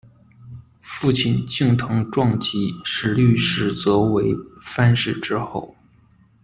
[0.79, 5.75] 父亲近藤壮吉是律师则为藩士之后。